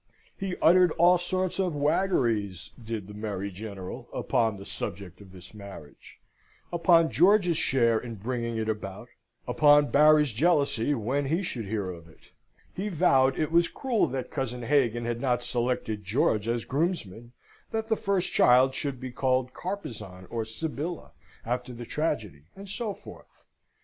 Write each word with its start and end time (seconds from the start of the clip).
He 0.35 0.57
uttered 0.63 0.91
all 0.93 1.19
sorts 1.19 1.59
of 1.59 1.75
waggeries, 1.75 2.71
did 2.83 3.05
the 3.07 3.13
merry 3.13 3.51
General, 3.51 4.09
upon 4.11 4.57
the 4.57 4.65
subject 4.65 5.21
of 5.21 5.31
this 5.31 5.53
marriage; 5.53 6.19
upon 6.73 7.11
George's 7.11 7.55
share 7.57 7.99
in 7.99 8.15
bringing 8.15 8.57
it 8.57 8.67
about; 8.67 9.09
upon 9.47 9.91
Barry's 9.91 10.33
jealousy 10.33 10.95
when 10.95 11.25
he 11.25 11.43
should 11.43 11.67
hear 11.67 11.91
of 11.91 12.07
it, 12.09 12.31
He 12.73 12.89
vowed 12.89 13.37
it 13.37 13.51
was 13.51 13.67
cruel 13.67 14.07
that 14.07 14.31
cousin 14.31 14.63
Hagan 14.63 15.05
had 15.05 15.21
not 15.21 15.43
selected 15.43 16.03
George 16.03 16.47
as 16.47 16.65
groomsman; 16.65 17.33
that 17.69 17.87
the 17.87 17.95
first 17.95 18.31
child 18.33 18.73
should 18.73 18.99
be 18.99 19.11
called 19.11 19.53
Carpezan 19.53 20.25
or 20.31 20.45
Sybilla, 20.45 21.11
after 21.45 21.73
the 21.73 21.85
tragedy, 21.85 22.45
and 22.55 22.67
so 22.67 22.95
forth. 22.95 23.45